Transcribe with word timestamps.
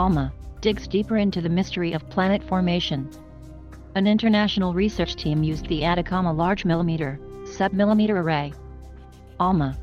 ALMA, 0.00 0.32
digs 0.62 0.88
deeper 0.88 1.18
into 1.18 1.42
the 1.42 1.48
mystery 1.50 1.92
of 1.92 2.08
planet 2.08 2.42
formation. 2.42 3.06
An 3.94 4.06
international 4.06 4.72
research 4.72 5.14
team 5.14 5.42
used 5.42 5.66
the 5.66 5.84
Atacama 5.84 6.32
Large 6.32 6.64
Millimeter, 6.64 7.20
Submillimeter 7.44 8.16
Array, 8.16 8.54
ALMA, 9.38 9.76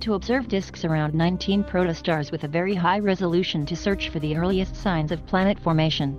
to 0.00 0.14
observe 0.14 0.48
disks 0.48 0.84
around 0.84 1.14
19 1.14 1.62
protostars 1.62 2.32
with 2.32 2.42
a 2.42 2.48
very 2.48 2.74
high 2.74 2.98
resolution 2.98 3.64
to 3.66 3.76
search 3.76 4.08
for 4.08 4.18
the 4.18 4.36
earliest 4.36 4.74
signs 4.74 5.12
of 5.12 5.24
planet 5.24 5.56
formation. 5.60 6.18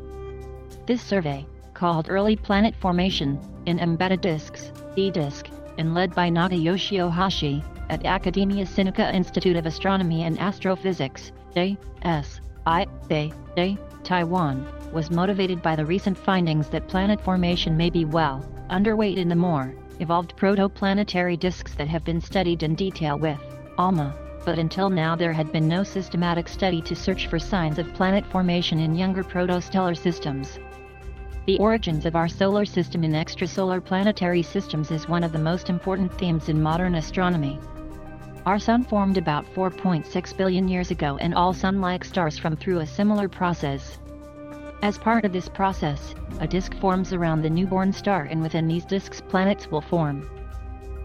This 0.86 1.02
survey, 1.02 1.46
called 1.74 2.08
Early 2.10 2.38
Planet 2.38 2.74
Formation, 2.74 3.38
in 3.66 3.80
Embedded 3.80 4.22
Disks, 4.22 4.72
eDisk, 4.96 5.50
and 5.78 5.94
led 5.94 6.16
by 6.16 6.30
Nagayoshi 6.30 7.00
Ohashi, 7.00 7.66
at 7.90 8.06
Academia 8.06 8.66
Sinica 8.66 9.14
Institute 9.14 9.58
of 9.58 9.66
Astronomy 9.66 10.24
and 10.24 10.40
Astrophysics, 10.40 11.34
A.S. 11.58 12.40
I. 12.70 12.86
Taiwan, 14.04 14.64
was 14.94 15.10
motivated 15.10 15.60
by 15.64 15.76
the 15.76 15.88
recent 15.88 16.16
findings 16.16 16.70
that 16.70 16.88
planet 16.88 17.20
formation 17.20 17.76
may 17.76 17.90
be 17.90 18.06
well 18.06 18.48
underweight 18.70 19.18
in 19.18 19.28
the 19.28 19.36
more 19.36 19.74
evolved 20.00 20.38
protoplanetary 20.38 21.40
disks 21.40 21.74
that 21.74 21.88
have 21.88 22.04
been 22.04 22.22
studied 22.22 22.62
in 22.62 22.76
detail 22.76 23.18
with 23.18 23.40
ALMA, 23.80 24.14
but 24.46 24.60
until 24.60 24.88
now 24.88 25.16
there 25.16 25.34
had 25.34 25.52
been 25.52 25.68
no 25.68 25.82
systematic 25.82 26.48
study 26.48 26.80
to 26.84 26.96
search 26.96 27.26
for 27.26 27.40
signs 27.40 27.80
of 27.80 27.92
planet 27.96 28.24
formation 28.28 28.78
in 28.78 28.94
younger 28.94 29.24
protostellar 29.24 29.98
systems. 29.98 30.60
The 31.48 31.58
origins 31.58 32.06
of 32.06 32.16
our 32.16 32.28
solar 32.28 32.66
system 32.66 33.04
in 33.04 33.14
extrasolar 33.14 33.84
planetary 33.84 34.44
systems 34.44 34.92
is 34.92 35.10
one 35.10 35.24
of 35.24 35.32
the 35.32 35.40
most 35.40 35.72
important 35.72 36.14
themes 36.20 36.50
in 36.50 36.62
modern 36.62 36.94
astronomy. 36.94 37.60
Our 38.46 38.58
Sun 38.58 38.86
formed 38.86 39.18
about 39.18 39.46
4.6 39.54 40.38
billion 40.38 40.68
years 40.68 40.92
ago 40.92 41.18
and 41.18 41.36
all 41.36 41.54
Sun-like 41.54 42.06
stars 42.06 42.38
from 42.38 42.56
through 42.56 42.80
a 42.80 42.88
similar 42.88 43.28
process. 43.28 44.00
As 44.82 44.98
part 44.98 45.26
of 45.26 45.34
this 45.34 45.50
process, 45.50 46.16
a 46.40 46.48
disk 46.48 46.74
forms 46.76 47.12
around 47.12 47.42
the 47.42 47.50
newborn 47.50 47.92
star 47.92 48.24
and 48.24 48.42
within 48.42 48.68
these 48.68 48.86
disks 48.86 49.20
planets 49.20 49.70
will 49.70 49.82
form. 49.82 50.30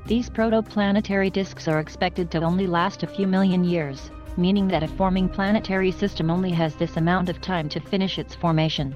These 0.06 0.30
protoplanetary 0.30 1.32
disks 1.32 1.66
are 1.66 1.80
expected 1.80 2.30
to 2.30 2.42
only 2.42 2.68
last 2.68 3.02
a 3.02 3.08
few 3.08 3.26
million 3.26 3.64
years, 3.64 4.12
meaning 4.36 4.68
that 4.68 4.84
a 4.84 4.88
forming 4.88 5.28
planetary 5.28 5.90
system 5.90 6.30
only 6.30 6.50
has 6.50 6.76
this 6.76 6.96
amount 6.96 7.28
of 7.28 7.40
time 7.40 7.68
to 7.70 7.80
finish 7.80 8.18
its 8.18 8.34
formation. 8.34 8.94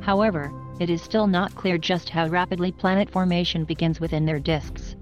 However, 0.00 0.50
it 0.80 0.88
is 0.88 1.02
still 1.02 1.26
not 1.26 1.54
clear 1.54 1.76
just 1.76 2.08
how 2.08 2.28
rapidly 2.28 2.72
planet 2.72 3.10
formation 3.10 3.64
begins 3.64 4.00
within 4.00 4.24
their 4.24 4.40
disks. 4.40 4.96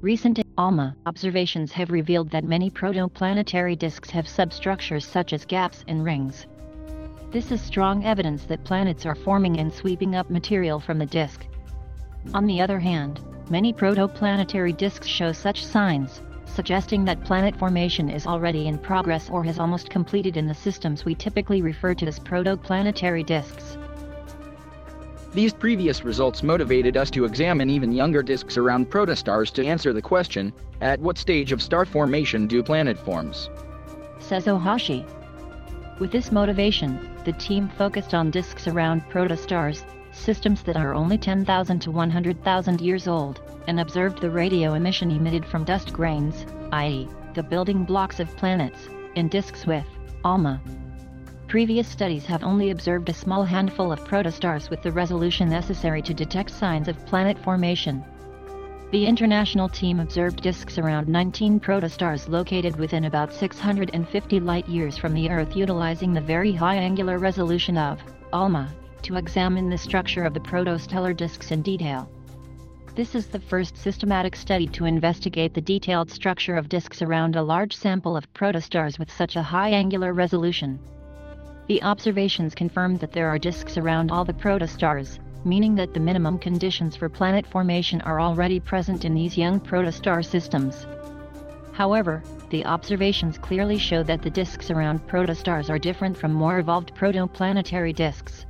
Recent 0.00 0.43
ALMA 0.56 0.94
observations 1.06 1.72
have 1.72 1.90
revealed 1.90 2.30
that 2.30 2.44
many 2.44 2.70
protoplanetary 2.70 3.76
disks 3.76 4.10
have 4.10 4.28
substructures 4.28 5.04
such 5.04 5.32
as 5.32 5.44
gaps 5.44 5.84
and 5.88 6.04
rings. 6.04 6.46
This 7.32 7.50
is 7.50 7.60
strong 7.60 8.04
evidence 8.04 8.44
that 8.44 8.62
planets 8.62 9.04
are 9.04 9.16
forming 9.16 9.58
and 9.58 9.72
sweeping 9.72 10.14
up 10.14 10.30
material 10.30 10.78
from 10.78 10.98
the 10.98 11.06
disk. 11.06 11.44
On 12.34 12.46
the 12.46 12.60
other 12.60 12.78
hand, 12.78 13.20
many 13.50 13.72
protoplanetary 13.72 14.76
disks 14.76 15.08
show 15.08 15.32
such 15.32 15.64
signs, 15.64 16.22
suggesting 16.44 17.04
that 17.04 17.24
planet 17.24 17.56
formation 17.56 18.08
is 18.08 18.24
already 18.24 18.68
in 18.68 18.78
progress 18.78 19.28
or 19.30 19.42
has 19.42 19.58
almost 19.58 19.90
completed 19.90 20.36
in 20.36 20.46
the 20.46 20.54
systems 20.54 21.04
we 21.04 21.16
typically 21.16 21.62
refer 21.62 21.94
to 21.94 22.06
as 22.06 22.20
protoplanetary 22.20 23.26
disks. 23.26 23.76
These 25.34 25.52
previous 25.52 26.04
results 26.04 26.44
motivated 26.44 26.96
us 26.96 27.10
to 27.10 27.24
examine 27.24 27.68
even 27.68 27.90
younger 27.90 28.22
disks 28.22 28.56
around 28.56 28.88
protostars 28.88 29.52
to 29.54 29.66
answer 29.66 29.92
the 29.92 30.00
question, 30.00 30.52
at 30.80 31.00
what 31.00 31.18
stage 31.18 31.50
of 31.50 31.60
star 31.60 31.84
formation 31.84 32.46
do 32.46 32.62
planet 32.62 32.96
forms? 32.96 33.50
Says 34.20 34.46
Ohashi. 34.46 35.04
With 35.98 36.12
this 36.12 36.30
motivation, 36.30 37.00
the 37.24 37.32
team 37.32 37.68
focused 37.76 38.14
on 38.14 38.30
disks 38.30 38.68
around 38.68 39.02
protostars, 39.10 39.82
systems 40.12 40.62
that 40.62 40.76
are 40.76 40.94
only 40.94 41.18
10,000 41.18 41.80
to 41.80 41.90
100,000 41.90 42.80
years 42.80 43.08
old, 43.08 43.40
and 43.66 43.80
observed 43.80 44.20
the 44.20 44.30
radio 44.30 44.74
emission 44.74 45.10
emitted 45.10 45.44
from 45.44 45.64
dust 45.64 45.92
grains, 45.92 46.46
i.e., 46.70 47.08
the 47.34 47.42
building 47.42 47.82
blocks 47.82 48.20
of 48.20 48.36
planets, 48.36 48.88
in 49.16 49.26
disks 49.26 49.66
with 49.66 49.86
ALMA 50.24 50.60
Previous 51.54 51.86
studies 51.86 52.26
have 52.26 52.42
only 52.42 52.70
observed 52.70 53.08
a 53.08 53.14
small 53.14 53.44
handful 53.44 53.92
of 53.92 54.04
protostars 54.04 54.70
with 54.70 54.82
the 54.82 54.90
resolution 54.90 55.48
necessary 55.48 56.02
to 56.02 56.12
detect 56.12 56.50
signs 56.50 56.88
of 56.88 57.06
planet 57.06 57.38
formation. 57.38 58.02
The 58.90 59.06
international 59.06 59.68
team 59.68 60.00
observed 60.00 60.42
disks 60.42 60.78
around 60.78 61.06
19 61.06 61.60
protostars 61.60 62.28
located 62.28 62.74
within 62.74 63.04
about 63.04 63.32
650 63.32 64.40
light-years 64.40 64.98
from 64.98 65.14
the 65.14 65.30
Earth 65.30 65.54
utilizing 65.56 66.12
the 66.12 66.20
very 66.20 66.50
high 66.50 66.74
angular 66.74 67.20
resolution 67.20 67.78
of 67.78 68.02
ALMA 68.32 68.68
to 69.02 69.14
examine 69.14 69.70
the 69.70 69.78
structure 69.78 70.24
of 70.24 70.34
the 70.34 70.40
protostellar 70.40 71.16
disks 71.16 71.52
in 71.52 71.62
detail. 71.62 72.10
This 72.96 73.14
is 73.14 73.28
the 73.28 73.38
first 73.38 73.76
systematic 73.76 74.34
study 74.34 74.66
to 74.66 74.86
investigate 74.86 75.54
the 75.54 75.60
detailed 75.60 76.10
structure 76.10 76.56
of 76.56 76.68
disks 76.68 77.00
around 77.00 77.36
a 77.36 77.42
large 77.44 77.76
sample 77.76 78.16
of 78.16 78.34
protostars 78.34 78.98
with 78.98 79.12
such 79.12 79.36
a 79.36 79.42
high 79.44 79.68
angular 79.68 80.12
resolution. 80.12 80.80
The 81.66 81.82
observations 81.82 82.54
confirmed 82.54 83.00
that 83.00 83.12
there 83.12 83.28
are 83.28 83.38
disks 83.38 83.78
around 83.78 84.10
all 84.10 84.24
the 84.24 84.34
protostars, 84.34 85.18
meaning 85.46 85.74
that 85.76 85.94
the 85.94 86.00
minimum 86.00 86.38
conditions 86.38 86.94
for 86.94 87.08
planet 87.08 87.46
formation 87.46 88.02
are 88.02 88.20
already 88.20 88.60
present 88.60 89.06
in 89.06 89.14
these 89.14 89.38
young 89.38 89.60
protostar 89.60 90.22
systems. 90.22 90.86
However, 91.72 92.22
the 92.50 92.66
observations 92.66 93.38
clearly 93.38 93.78
show 93.78 94.02
that 94.02 94.20
the 94.20 94.28
disks 94.28 94.70
around 94.70 95.06
protostars 95.06 95.70
are 95.70 95.78
different 95.78 96.18
from 96.18 96.34
more 96.34 96.58
evolved 96.58 96.94
protoplanetary 96.94 97.94
disks. 97.94 98.44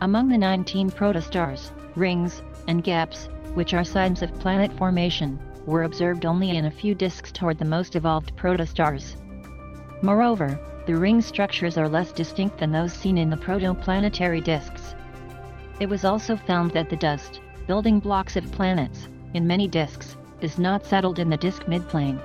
Among 0.00 0.28
the 0.28 0.36
19 0.36 0.90
protostars, 0.90 1.70
rings, 1.94 2.42
and 2.66 2.82
gaps, 2.82 3.28
which 3.54 3.74
are 3.74 3.84
signs 3.84 4.22
of 4.22 4.36
planet 4.40 4.72
formation, 4.72 5.38
were 5.66 5.84
observed 5.84 6.26
only 6.26 6.50
in 6.50 6.64
a 6.64 6.70
few 6.70 6.96
disks 6.96 7.30
toward 7.30 7.58
the 7.58 7.64
most 7.64 7.94
evolved 7.94 8.36
protostars. 8.36 9.14
Moreover, 10.02 10.58
the 10.86 10.96
ring 10.96 11.20
structures 11.20 11.78
are 11.78 11.88
less 11.88 12.12
distinct 12.12 12.58
than 12.58 12.70
those 12.70 12.92
seen 12.92 13.16
in 13.16 13.30
the 13.30 13.36
protoplanetary 13.36 14.44
disks. 14.44 14.94
It 15.80 15.88
was 15.88 16.04
also 16.04 16.36
found 16.36 16.70
that 16.72 16.90
the 16.90 16.96
dust, 16.96 17.40
building 17.66 18.00
blocks 18.00 18.36
of 18.36 18.52
planets, 18.52 19.08
in 19.32 19.46
many 19.46 19.66
disks, 19.66 20.16
is 20.40 20.58
not 20.58 20.84
settled 20.84 21.18
in 21.18 21.30
the 21.30 21.36
disk 21.36 21.64
midplane. 21.64 22.20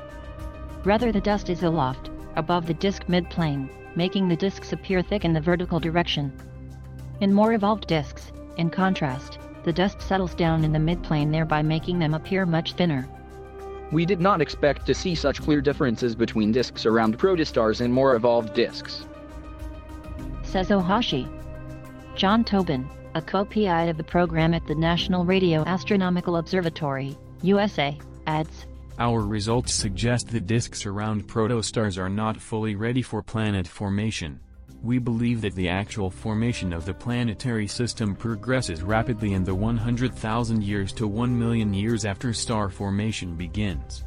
Rather 0.84 1.12
the 1.12 1.22
dust 1.22 1.50
is 1.50 1.64
aloft, 1.64 2.10
above 2.36 2.66
the 2.66 2.74
disk 2.74 3.06
midplane, 3.06 3.70
making 3.96 4.28
the 4.28 4.36
disks 4.36 4.74
appear 4.74 5.02
thick 5.02 5.24
in 5.24 5.34
the 5.34 5.42
vertical 5.42 5.80
direction. 5.80 6.32
In 7.22 7.34
more 7.34 7.54
evolved 7.54 7.88
disks, 7.88 8.32
in 8.58 8.70
contrast, 8.70 9.40
the 9.64 9.74
dust 9.74 10.02
settles 10.02 10.36
down 10.36 10.64
in 10.64 10.72
the 10.72 10.80
midplane 10.80 11.32
thereby 11.32 11.62
making 11.62 12.00
them 12.00 12.14
appear 12.14 12.46
much 12.46 12.74
thinner. 12.74 13.08
We 13.92 14.06
did 14.06 14.22
not 14.22 14.42
expect 14.42 14.86
to 14.86 14.94
see 14.94 15.16
such 15.16 15.42
clear 15.42 15.62
differences 15.62 16.16
between 16.16 16.52
disks 16.52 16.86
around 16.86 17.18
protostars 17.18 17.82
and 17.82 17.94
more 17.94 18.16
evolved 18.16 18.54
disks. 18.54 19.06
Says 20.44 20.70
Ohashi. 20.70 21.28
John 22.16 22.44
Tobin, 22.44 22.88
a 23.16 23.22
co-PI 23.22 23.86
of 23.86 23.98
the 23.98 24.04
program 24.04 24.54
at 24.54 24.66
the 24.68 24.76
National 24.76 25.26
Radio 25.26 25.64
Astronomical 25.66 26.38
Observatory, 26.38 27.18
USA, 27.42 27.98
adds, 28.28 28.68
Our 29.00 29.22
results 29.22 29.74
suggest 29.74 30.30
that 30.30 30.46
disks 30.46 30.86
around 30.86 31.28
protostars 31.28 31.98
are 31.98 32.10
not 32.10 32.38
fully 32.38 32.76
ready 32.76 33.02
for 33.02 33.24
planet 33.24 33.68
formation. 33.68 34.40
We 34.82 34.98
believe 34.98 35.42
that 35.42 35.56
the 35.56 35.68
actual 35.68 36.10
formation 36.10 36.72
of 36.72 36.86
the 36.86 36.94
planetary 36.94 37.68
system 37.68 38.16
progresses 38.16 38.82
rapidly 38.82 39.34
in 39.34 39.44
the 39.44 39.54
100,000 39.54 40.64
years 40.64 40.94
to 40.94 41.08
1 41.08 41.38
million 41.38 41.74
years 41.74 42.06
after 42.06 42.32
star 42.34 42.70
formation 42.70 43.36
begins. 43.36 44.06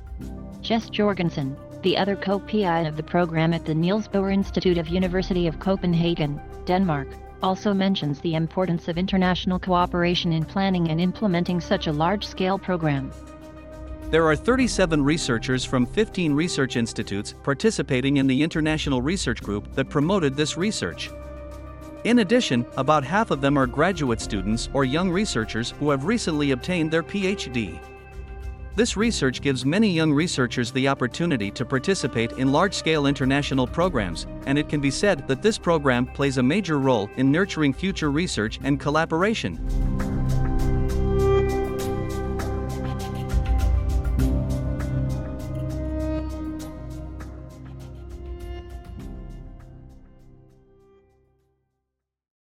Jes 0.62 0.88
Jorgensen, 0.88 1.56
the 1.82 1.96
other 1.96 2.16
co-PI 2.16 2.82
of 2.82 2.96
the 2.96 3.02
program 3.02 3.52
at 3.52 3.66
the 3.66 3.74
Niels 3.74 4.08
Bohr 4.08 4.32
Institute 4.32 4.78
of 4.78 4.88
University 4.88 5.46
of 5.46 5.58
Copenhagen, 5.58 6.40
Denmark, 6.64 7.08
also 7.42 7.74
mentions 7.74 8.20
the 8.20 8.34
importance 8.34 8.88
of 8.88 8.96
international 8.96 9.58
cooperation 9.58 10.32
in 10.32 10.44
planning 10.44 10.88
and 10.88 11.00
implementing 11.00 11.60
such 11.60 11.86
a 11.86 11.92
large-scale 11.92 12.58
program. 12.58 13.12
There 14.12 14.26
are 14.26 14.36
37 14.36 15.02
researchers 15.02 15.64
from 15.64 15.86
15 15.86 16.34
research 16.34 16.76
institutes 16.76 17.34
participating 17.42 18.18
in 18.18 18.26
the 18.26 18.42
international 18.42 19.00
research 19.00 19.42
group 19.42 19.74
that 19.74 19.88
promoted 19.88 20.36
this 20.36 20.58
research. 20.58 21.08
In 22.04 22.18
addition, 22.18 22.66
about 22.76 23.04
half 23.04 23.30
of 23.30 23.40
them 23.40 23.56
are 23.56 23.66
graduate 23.66 24.20
students 24.20 24.68
or 24.74 24.84
young 24.84 25.10
researchers 25.10 25.70
who 25.78 25.88
have 25.88 26.04
recently 26.04 26.50
obtained 26.50 26.90
their 26.90 27.02
PhD. 27.02 27.80
This 28.76 28.98
research 28.98 29.40
gives 29.40 29.64
many 29.64 29.88
young 29.88 30.12
researchers 30.12 30.70
the 30.70 30.88
opportunity 30.88 31.50
to 31.50 31.64
participate 31.64 32.32
in 32.32 32.52
large 32.52 32.74
scale 32.74 33.06
international 33.06 33.66
programs, 33.66 34.26
and 34.44 34.58
it 34.58 34.68
can 34.68 34.82
be 34.82 34.90
said 34.90 35.26
that 35.26 35.40
this 35.40 35.56
program 35.56 36.04
plays 36.04 36.36
a 36.36 36.42
major 36.42 36.78
role 36.78 37.08
in 37.16 37.32
nurturing 37.32 37.72
future 37.72 38.10
research 38.10 38.60
and 38.62 38.78
collaboration. 38.78 39.58